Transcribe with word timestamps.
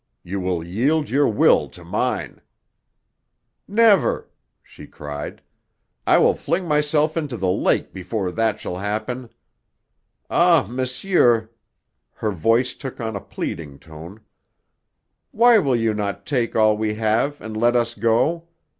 You 0.23 0.39
will 0.39 0.63
yield 0.65 1.11
your 1.11 1.27
will 1.27 1.69
to 1.69 1.83
mine" 1.83 2.41
"Never!" 3.83 4.31
she 4.63 4.87
cried. 4.87 5.43
"I 6.07 6.17
will 6.17 6.33
fling 6.33 6.67
myself 6.67 7.15
into 7.15 7.37
the 7.37 7.51
lake 7.51 7.93
before 7.93 8.31
that 8.31 8.59
shall 8.59 8.77
happen. 8.77 9.29
Ah, 10.27 10.65
monsieur" 10.67 11.51
her 12.13 12.31
voice 12.31 12.73
took 12.73 12.99
on 12.99 13.15
a 13.15 13.21
pleading 13.21 13.77
tone 13.77 14.21
"why 15.29 15.59
will 15.59 15.75
you 15.75 15.93
not 15.93 16.25
take 16.25 16.55
all 16.55 16.75
we 16.75 16.95
have 16.95 17.39
and 17.39 17.55
let 17.55 17.75
us 17.75 17.93
go? 17.93 18.47